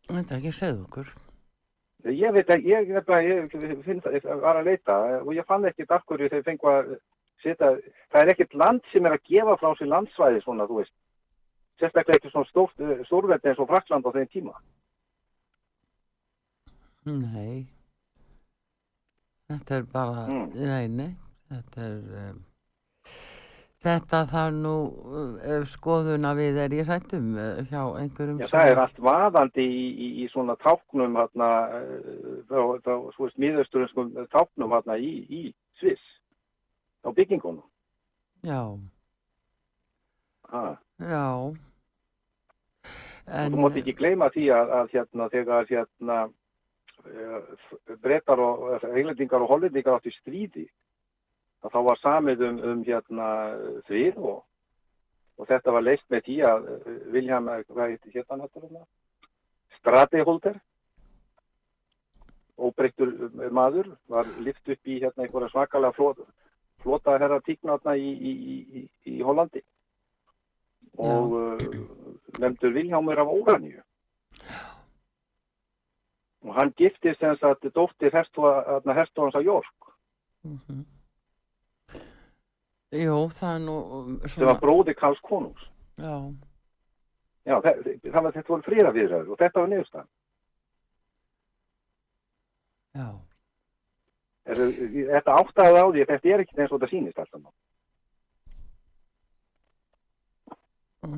[0.08, 1.10] Þetta er ekki að segja okkur.
[2.08, 4.00] Ég veit ekki, ég, ég, ég finn
[4.40, 6.92] var að leita og ég fann ekkert af hverju þeir fengu að
[7.42, 7.72] setja,
[8.12, 10.94] það er ekkert land sem er að gefa frá sér landsvæði svona, þú veist,
[11.82, 14.54] sérstaklega ekki svona stórt, stórveldi eins og Frakland á þeim tíma.
[17.08, 17.66] Nei,
[19.48, 20.48] þetta er bara, Mm.
[20.54, 21.10] nei, nei,
[21.50, 21.98] þetta er,
[22.30, 22.40] um,
[23.84, 28.82] þetta þarf nú uh, skoðuna við er í sættum uh, hjá einhverjum Já, það er
[28.84, 31.48] allt vaðandi í, í, í svona táknum hérna,
[32.50, 35.42] þá, þá, svo veist, miðausturinskum táknum hérna í, í
[35.78, 36.02] Sviss,
[37.06, 37.62] á byggingunum.
[38.46, 38.62] Já,
[40.48, 40.78] Ah.
[40.96, 41.54] já.
[43.28, 46.16] En, þú mátt ekki gleyma því að, að hérna, þegar hérna,
[48.02, 50.64] brettar og englendingar og hollendingar átt í stríði
[51.64, 53.28] að þá var samið um, um hérna
[53.88, 54.42] þrýr og,
[55.38, 58.86] og þetta var leist með því að uh, Vilhelm, hvað heitir hérna náttúrulega?
[59.78, 60.58] Strateholder
[62.58, 63.12] óbreyttur
[63.54, 66.24] maður var lift upp í hérna einhverja svakalega flota,
[66.82, 68.32] flota herra tíknáttna í, í,
[68.80, 69.62] í, í Hollandi.
[70.98, 71.62] Og uh,
[72.42, 73.82] nefndur Viljámur af Óraníu.
[76.46, 79.92] Og hann giftist þess að dóttir herstofans á Jórk
[80.44, 80.97] mm -hmm.
[82.96, 84.36] Jú, það er nú svona...
[84.36, 85.64] það var bróði Karls Konungs.
[86.00, 86.14] Já.
[87.48, 90.08] Já, það, það var, þetta voru frýra viðræður og þetta var niðurstað
[92.98, 93.08] Já.
[94.48, 94.60] Er,
[95.14, 97.56] Þetta áttaði á því að þetta er ekki eins og þetta sýnist alltaf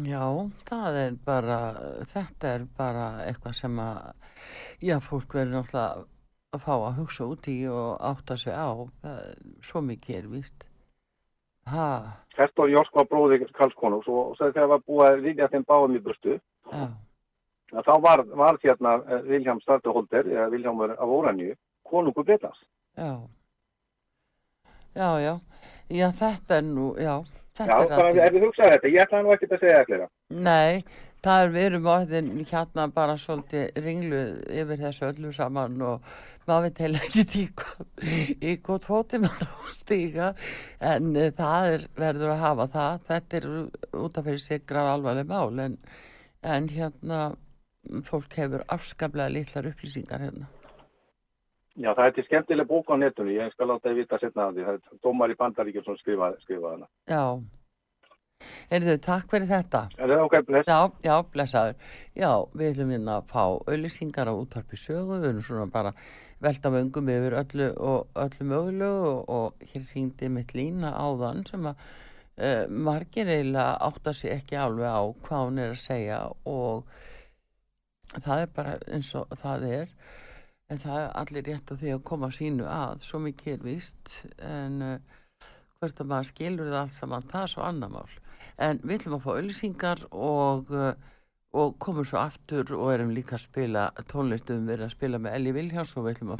[0.07, 0.25] Já,
[0.69, 1.59] það er bara,
[2.13, 3.97] þetta er bara eitthvað sem að,
[4.87, 6.05] já, fólk verður náttúrulega
[6.55, 8.71] að fá að hugsa út í og átta sig á,
[9.67, 10.70] svo mikið er vist.
[12.37, 16.39] Hertor Jórsk var bróði Karlskonungs og, þegar var búið að vilja þeim báðum í burtu,
[16.71, 16.87] já.
[17.87, 18.97] þá var, var hérna
[19.27, 21.55] Vilhelm Startuholder, eða Vilhelmur af Óranju,
[21.87, 22.63] konungur Breitlands.
[22.97, 23.13] Já,
[24.95, 25.35] já, já,
[25.91, 27.21] já, þetta er nú, já.
[27.61, 30.13] Já, bara ef við hugsaðum þetta, ég ætla nú ekki að segja ekkert.
[30.33, 30.85] Nei,
[31.25, 36.13] það er erum áttinn hérna bara svolítið ringluð yfir þessu öllu saman og
[36.49, 40.31] maður veit heila ekki í, í hvort fótið maður á að stíka
[40.93, 43.51] en uh, það er, verður að hafa það, þetta er
[44.05, 45.77] út af fyrir sig graf alvarleg mál en,
[46.57, 47.21] en hérna
[48.09, 50.49] fólk hefur afskaplega litlar upplýsingar hérna.
[51.81, 54.59] Já, það er til skemmtileg bók á netunni, ég skal láta þið vita setna að
[54.59, 56.89] því, það er Dómar í Bandaríkjum sem skrifaði skrifa hana.
[57.09, 57.23] Já,
[58.71, 59.85] erðu takk fyrir þetta.
[59.99, 60.71] Er það ok, bless?
[60.71, 61.95] Já, já, blessaður.
[62.19, 65.95] Já, við ætlum hérna að fá auðlýsingar á útvarpi sögu, við erum svona bara
[66.41, 71.83] velta vöngum yfir öllu og öllu mögulegu og, hér hringdi mitt lína áðan sem að
[72.41, 76.89] uh, margir eiginlega átta sig ekki alveg á hvað hún er að segja og
[78.17, 79.93] það er bara eins og það er
[80.71, 84.17] en það er allir rétt á því að koma sínu að svo mikið er vist
[84.39, 84.97] en uh,
[85.81, 88.19] hvert að maður skilur það allt saman, það er svo annar mál
[88.61, 90.93] en við ætlum að fá öllisingar og, uh,
[91.57, 95.35] og komum svo aftur og erum líka að spila tónlistum við erum að spila með
[95.39, 96.39] Elli Viljáns og við ætlum að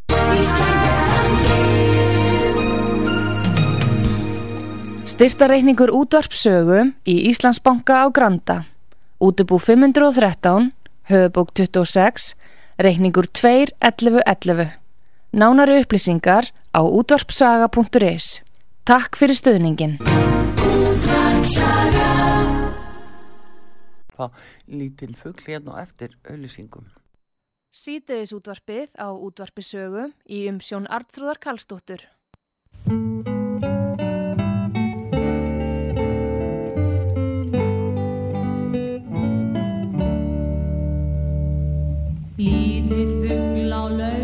[5.11, 6.79] Styrtareikningur útvarpsögu
[7.09, 8.57] í Íslandsbanka á Granda
[9.21, 10.71] Útubú 513
[11.11, 12.35] Höfubók 26
[12.81, 14.71] reikningur 2.11.11.
[15.31, 18.41] Nánari upplýsingar á útvarpsaga.is.
[18.83, 19.99] Takk fyrir stöðningin
[24.21, 24.31] sleppa
[24.67, 26.85] lítinn fuggl hérna og eftir auðlýsingum.
[27.71, 32.03] Sýteðis útvarpið á útvarpisögu í umsjón Artrúðar Kallstóttur.
[42.37, 44.20] Lítill fuggl á laug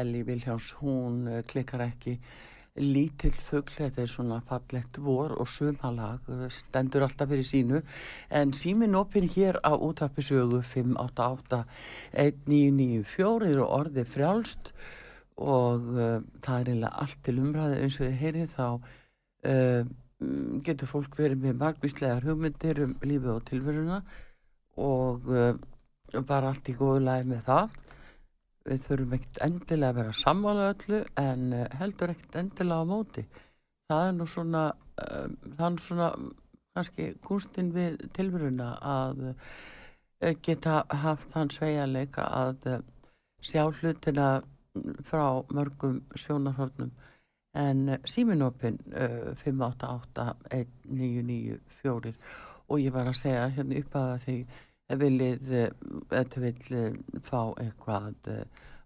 [0.00, 2.14] Elli Viljáns, hún eh, klikkar ekki.
[2.74, 7.78] Lítill fuggl, þetta er svona fallett vor og sumalag, eh, stendur alltaf fyrir sínu,
[8.34, 14.74] en símin opinn hér á útarpisögu 588-1994 eru orðið frjálst
[15.34, 18.66] og uh, það er eiginlega allt til umræði eins og þið heyrið þá
[19.50, 19.82] uh,
[20.64, 23.98] getur fólk verið með margvíslegar hugmyndir um lífið og tilveruna
[24.78, 25.54] og uh,
[26.22, 27.66] bara allt í góðu læg með það
[28.68, 33.22] við þurfum ekkert endilega að vera samvála öllu en eh, heldur ekkert endilega á móti.
[33.90, 34.76] Það er nú svona um,
[35.56, 36.08] það er nú svona
[36.74, 39.34] kannski gústinn við tilveruna að uh,
[40.42, 42.78] geta haft hans sveianleika að uh,
[43.44, 44.28] sjá hlutina
[45.06, 46.92] frá mörgum sjónarhörnum
[47.54, 48.76] en uh, síminopin
[49.44, 52.12] 5881994
[52.64, 54.36] og ég var að segja hérna upp að því
[55.02, 55.52] viljið
[56.12, 56.82] þetta vil
[57.26, 58.30] fá eitthvað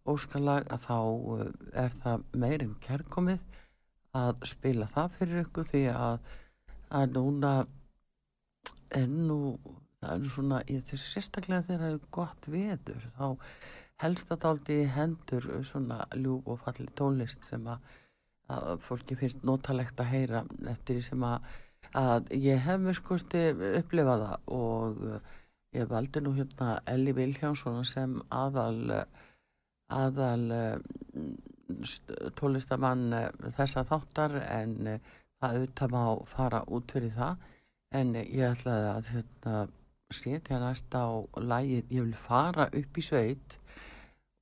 [0.08, 0.98] óskalag að þá
[1.84, 3.42] er það meirinn kærkomið
[4.18, 6.30] að spila það fyrir ykkur því að,
[6.96, 7.52] að núna
[8.96, 9.40] ennú
[9.98, 13.26] það er svona, ég þessi sérstaklega þegar það er gott veður þá
[14.02, 17.88] helst að áldi hendur svona ljúf og falli tónlist sem að,
[18.54, 21.50] að fólki finnst notalegt að heyra eftir því sem að,
[21.98, 23.36] að ég hef mér skoðst
[23.82, 25.02] upplifaða og
[25.76, 29.04] Ég valdi nú hérna Elli Viljánsson sem aðal,
[29.92, 30.46] aðal
[32.38, 33.12] tólistamann
[33.56, 37.44] þessa þáttar en það auðvitað má fara út fyrir það.
[38.00, 39.54] En ég ætlaði að hérna,
[40.12, 43.58] setja næst á lægið ég vil fara upp í sveit.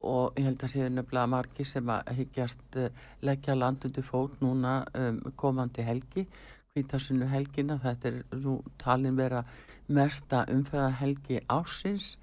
[0.07, 2.79] Og ég held að séu nefnilega margi sem að higgjast
[3.27, 6.29] leggja landundi fót núna um, komandi helgi
[6.77, 9.43] hvítasunnu helgina þetta er nú talin vera
[9.89, 12.17] mesta umfæðahelgi ásins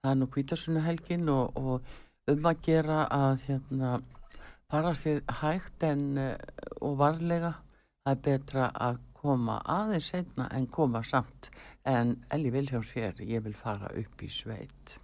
[0.00, 3.98] það er nú kvítarsunuhelgin og, og um að gera að hérna
[4.70, 6.36] fara sér hægt en eh,
[6.80, 7.54] og varlega.
[8.04, 11.50] Það er betra að koma aðeins einna en koma samt.
[11.84, 14.99] En Elli Viljáns hér ég vil fara upp í sveit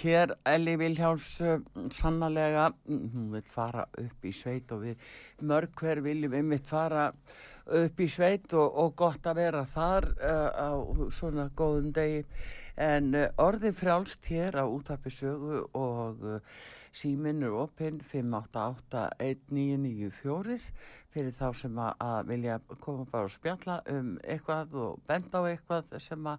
[0.00, 1.60] hér Elli Viljáns uh,
[1.94, 4.96] sannlega, mm, hún vil fara upp í sveit og við
[5.46, 7.04] mörg hver viljum einmitt fara
[7.66, 10.70] upp í sveit og, og gott að vera þar uh, á
[11.14, 12.24] svona góðum degi.
[12.76, 16.14] En uh, orðið frjálst hér á útarpisögu og
[16.96, 20.58] síminn er opinn 5881994
[21.16, 25.84] fyrir þá sem að vilja koma bara og spjalla um eitthvað og benda á eitthvað
[26.02, 26.38] sem að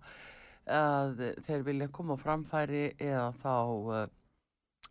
[0.67, 3.53] að þeir vilja koma á framfæri eða þá
[3.93, 4.01] uh,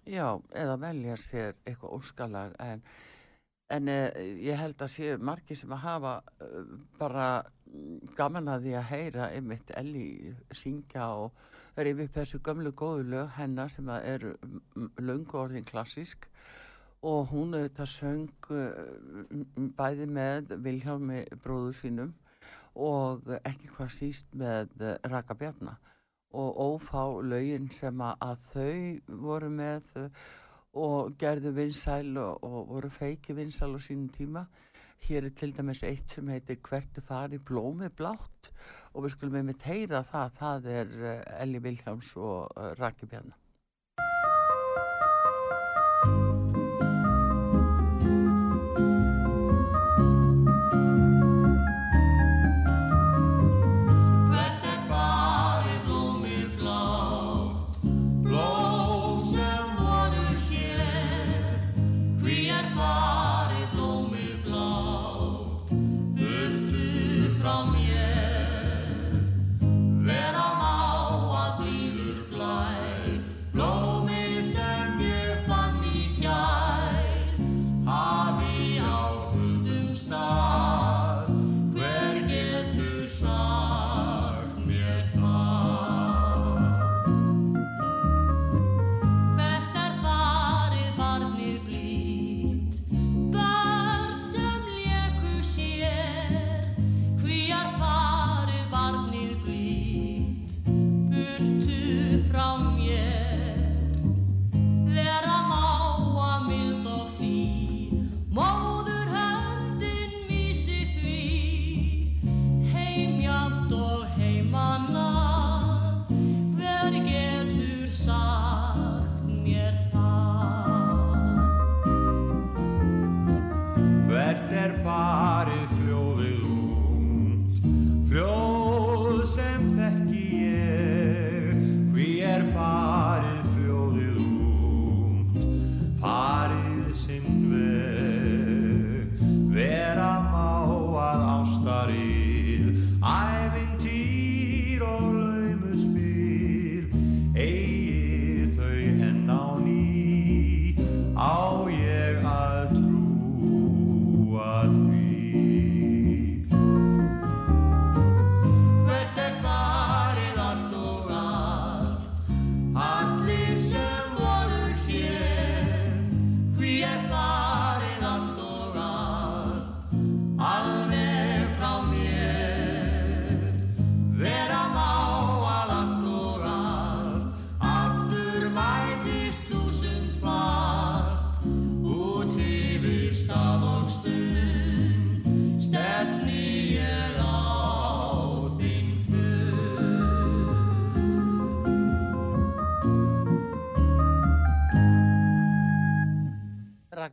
[0.09, 2.57] já, eða velja sér eitthvað óskalag.
[2.63, 2.83] En,
[3.77, 4.09] en uh,
[4.41, 7.29] ég held að séu margi sem að hafa uh, bara
[8.17, 11.41] gaman að því að heyra einmitt Elli syngja og
[11.77, 14.35] rifið þessu gömlu góðu lög hennar sem að eru
[15.03, 16.29] löngu orðin klassísk.
[17.07, 18.47] Og hún auðvitað söng
[19.77, 22.15] bæði með Viljámi bróðu sínum
[22.77, 24.73] og ekki hvað síst með
[25.09, 25.79] Raka Bjarnar
[26.37, 29.87] og ófá laugin sem að þau voru með
[30.77, 34.45] og gerðu vinsæl og, og voru feiki vinsæl á sínum tíma.
[35.07, 38.53] Hér er til dæmis eitt sem heitir Hvert er fari blómi blátt
[38.93, 40.95] og við skulum með mitt heyra það, það er
[41.41, 43.46] Elli Viljáms og Raki Bjarnar.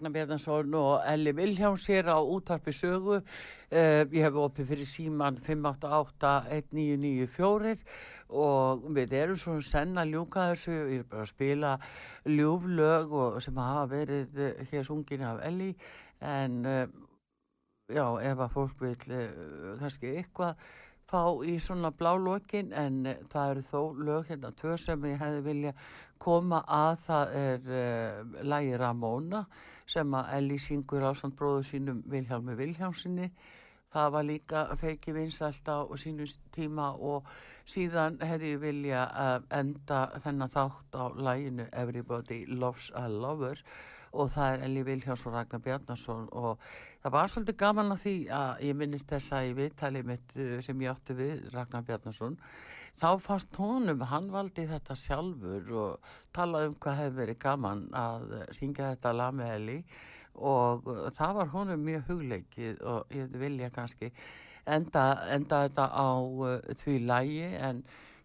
[0.04, 3.24] Ragnar Bjarnarsson og Elli Viljáns hér á útarpi sögu.
[3.72, 7.84] Uh, ég hef opið fyrir síman 588-1994
[8.28, 10.92] og við erum svona senn að ljúka þessu.
[10.92, 11.80] Ég er bara að spila
[12.28, 15.72] ljúflög og, sem hafa verið uh, hér sungin af Elli
[16.20, 16.84] en uh,
[17.88, 19.00] já, ef að fólk vil
[19.80, 20.60] kannski eitthvað
[21.08, 25.42] fá í svona blá lokin en það eru þó lög hérna tvö sem ég hefði
[25.48, 25.72] vilja
[26.20, 27.60] koma að það er
[28.44, 29.48] lægi Ramóna
[29.90, 33.32] sem að Elli syngur á samt bróðu sínum Vilhjálmi Vilhjálmsinni
[33.94, 37.28] það var líka feiki vinsalt á sínum tíma og
[37.70, 39.04] síðan hefði ég vilja
[39.54, 43.62] enda þennan þátt á læginu Everybody Loves a Lover
[44.14, 46.62] og það er Eli Viljáns og Ragnar Bjarnarsson og
[47.02, 50.58] það var svolítið gaman að því að ég minnist þess að ég viðtali mitt uh,
[50.66, 52.38] sem ég átti við Ragnar Bjarnarsson
[53.02, 58.34] þá fannst honum, hann valdi þetta sjálfur og talaði um hvað hefði verið gaman að
[58.58, 59.78] syngja þetta lag með Eli
[60.34, 64.10] og uh, það var honum mjög hugleikið og ég vilja kannski
[64.66, 67.84] enda, enda þetta á uh, því lægi en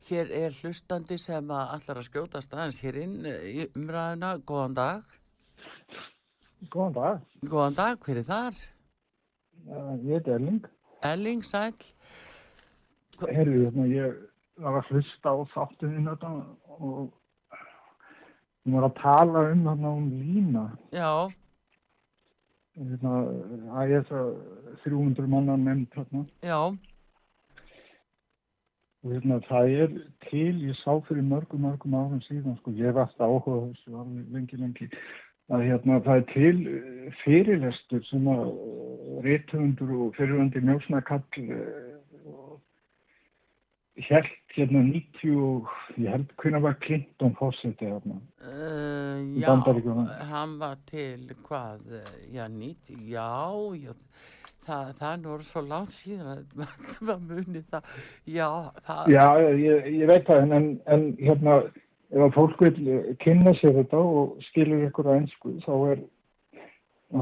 [0.08, 5.18] hér er hlustandi sem að allar að skjótast aðeins hér inn í umræðina, góðan dag
[6.66, 7.20] Góðan dag.
[7.46, 8.56] Góðan dag, hver er þar?
[9.68, 10.64] Uh, ég heit Erling.
[11.06, 11.76] Erling, sæl.
[13.20, 14.16] Herru, hérna, ég
[14.58, 16.30] var að hlusta á þetta
[16.78, 17.10] og
[18.64, 20.64] við varum að tala um þarna um lína.
[20.92, 21.12] Já.
[22.78, 23.14] Hérna,
[23.74, 24.28] að ég þess að
[24.84, 26.24] 300 manna nefnd þarna.
[26.46, 26.60] Já.
[29.06, 29.96] Og hérna, það er
[30.26, 34.04] til, ég sá fyrir mörgum, mörgum árum síðan, sko, ég var alltaf áhuga þessu,
[34.34, 34.88] lengi, lengi
[35.48, 41.22] að hérna, það er til eh, fyrirlestur sem að eh, réttöfundur og fyrirvöndi mjósnakall
[44.06, 45.66] held hérna 90,
[45.98, 49.50] ég held hvernig var Clinton fórsetið hérna uh, Já,
[50.30, 51.82] hann var til hvað,
[52.32, 53.28] já 90 já,
[53.78, 53.94] já
[54.68, 56.62] það, það er svo langt síðan að
[57.08, 57.92] maður muni það.
[58.28, 58.48] Já,
[58.86, 59.26] það Já,
[59.62, 61.58] ég, ég veit það en, en hérna
[62.08, 66.02] ef að fólk vil kynna sér þetta og skilur ykkur að einsku þá er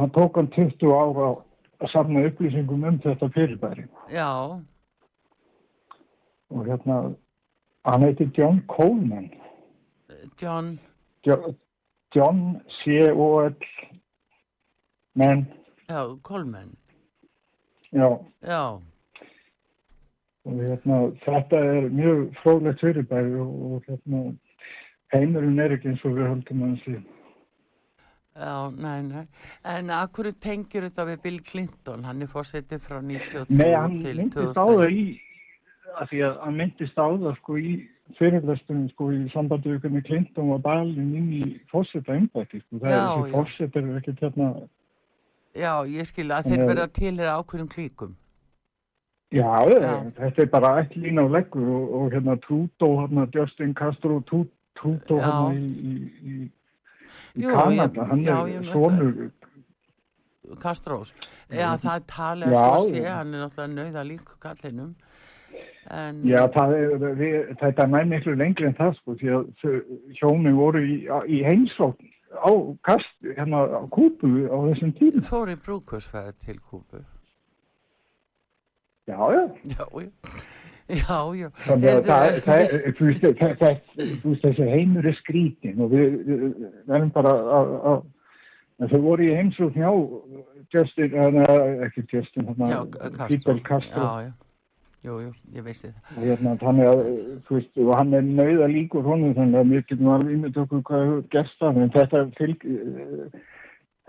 [0.01, 1.35] hann tók hann 20 ára
[1.83, 3.87] að samna upplýsingum um þetta fyrirbæri.
[4.11, 4.59] Já
[6.51, 6.99] og hérna
[7.87, 9.31] hann heiti John Coleman
[10.43, 10.79] John
[12.15, 12.43] John
[12.81, 13.55] C-O-L
[15.15, 15.47] menn
[15.89, 16.77] Já, Coleman
[17.93, 18.81] Já Já
[20.47, 24.21] og hérna þetta er mjög frólægt fyrirbæri og, og hérna
[25.15, 26.97] heimurinn er ekki eins og við höldum að það sé.
[28.37, 29.23] Já, næ, næ.
[29.73, 32.05] En akkur tengir þetta við Bill Clinton?
[32.05, 35.05] Hann er fórsetið frá 93 Nei, hann myndist á það í,
[35.95, 37.73] að því að hann myndist á það sko í
[38.19, 42.81] fyrirlestunum sko í sambandi ykkur með Clinton og Balin inn í fórseta umbætti sko.
[42.83, 44.51] Það já, er þessi fórsetar er ekki hérna.
[45.57, 48.15] Já, ég skilja að þeir verða til er ákveðum klíkum.
[49.35, 53.73] Já, já, þetta er bara eitt lína á leggur og, og hérna Trudeau, hérna Justin
[53.75, 55.97] Castro, Trudeau hann í, í,
[56.31, 56.37] í,
[57.43, 59.33] í Kanada, hann já, er svonur
[60.63, 61.11] Kastrós,
[61.51, 64.93] já það tala svo sé, hann er náttúrulega nauða líka kallinum
[65.91, 69.81] en, Já, er, við, þetta er næm miklu lengri en það sko, því að
[70.19, 72.51] hjónu voru í heimsókn á
[72.87, 75.25] kast, hérna á Kúpu á þessum tíma.
[75.25, 77.05] Fóri brúkusfæði til Kúpu
[79.07, 79.43] Já, já
[79.77, 80.11] Já, já
[80.87, 81.49] Já, já.
[81.67, 82.69] Þannig að það, það,
[83.59, 83.79] það,
[84.23, 86.13] þú veist þessi heimur er skrítin og við
[86.87, 88.05] verðum bara að,
[88.93, 89.91] þau voru í heimsókn hjá
[90.71, 91.17] Justin,
[91.89, 92.53] ekki Justin,
[93.27, 94.05] Fidel Castro.
[94.07, 94.46] Já, já.
[95.07, 96.01] Jú, jú, ég veist þetta.
[96.19, 97.03] Hérna, þannig að,
[97.47, 100.81] þú veist, og hann er nauða líkur honum, þannig að mér getum alveg ímynd okkur
[100.89, 102.67] hvað hefur gerst það, en þetta, fylg,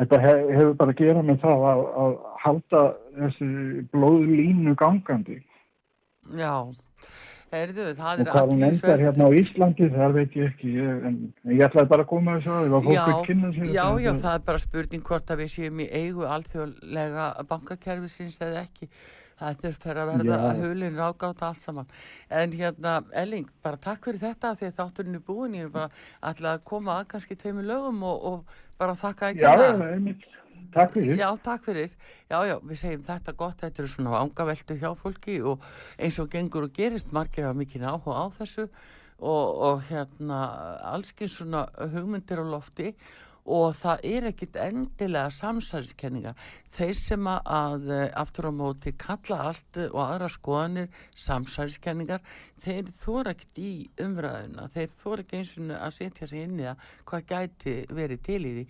[0.01, 2.81] þetta hefur bara að gera með það að, að halda
[3.19, 3.49] þessi
[3.93, 5.37] blóðlínu gangandi.
[6.41, 6.55] Já,
[7.59, 8.23] erðu, það er.
[8.23, 11.21] Og hvað hún endar hérna á Íslandi, það veit ég ekki, ég, en
[11.53, 13.69] ég ætlaði bara að koma að það, var fólk að kynna sér.
[13.69, 18.65] Já, já, það er bara spurning hvort að við séum í eigu alþjóðlega bankakerfisins eða
[18.65, 18.89] ekki.
[19.37, 21.91] Það fyrir að verða að hulin rákáta allt saman.
[22.33, 25.59] En hérna, Elling, bara takk fyrir þetta því að þátturinn er búin.
[25.59, 25.91] Ég er bara
[26.25, 29.85] alltaf að koma að kannski tveimur lögum og, og bara þakka ekki að það.
[30.07, 30.43] Já.
[30.73, 31.15] Takk fyrir.
[31.17, 31.93] Já, takk fyrir.
[32.27, 35.63] Já, já, við segjum þetta gott, þetta eru svona ángaveltu hjá fólki og
[35.97, 40.41] eins og gengur og gerist margir hafa mikið áhuga á þessu og, og hérna
[40.91, 41.63] allsken svona
[41.93, 42.91] hugmyndir á lofti
[43.47, 46.33] og það er ekkit endilega samsæðiskenninga
[46.75, 52.25] þeir sem að eh, aftur á móti kalla allt og aðra skoðanir samsæðiskenningar
[52.63, 53.71] þeir þóra ekkit í
[54.03, 54.67] umræðuna.
[54.73, 58.39] Þeir þóra ekki eins og að setja sig inn í það hvað gæti verið til
[58.41, 58.65] í því.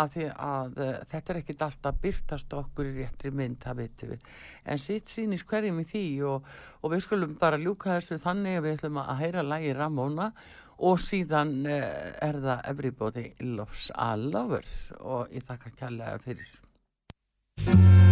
[0.00, 4.14] Af því að uh, þetta er ekkit alltaf byrtast okkur í réttri mynd það veitum
[4.14, 4.28] við.
[4.66, 6.52] En sitt sínist hverjum í því og,
[6.82, 10.65] og við skulum bara ljúka þessu þannig að við ætlum að heyra lægi Ramóna og
[11.00, 14.66] síðan eh, er það Everybody Loves a Lover
[15.00, 18.05] og ég þakka kærlega fyrir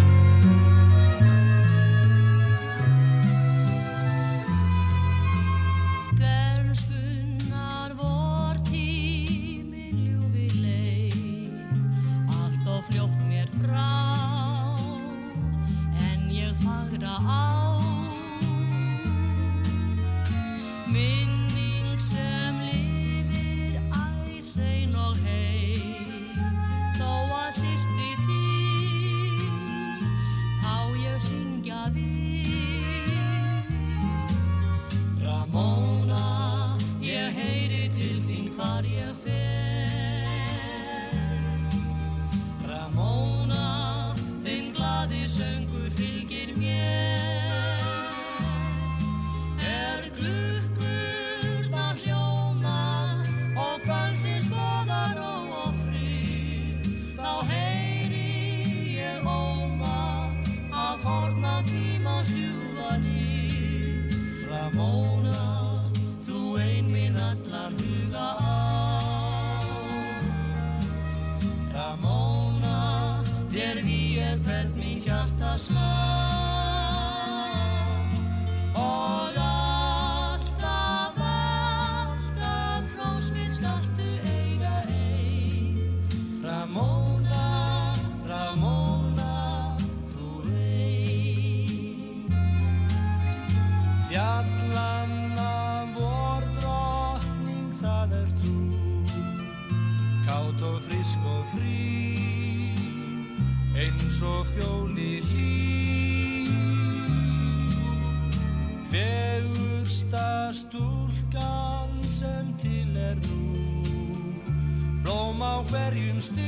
[116.24, 116.40] Χριστέ,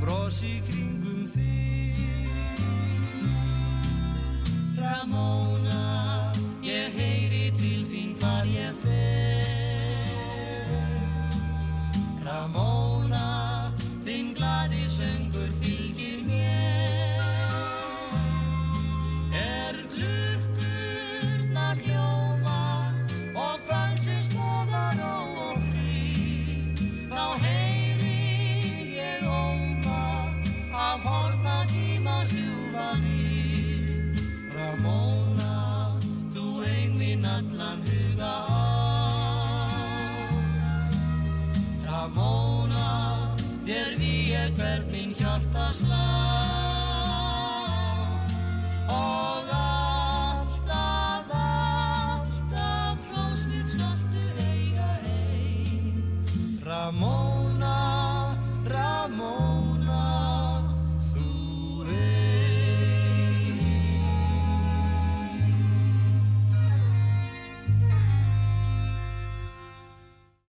[0.00, 0.83] πρόσεχε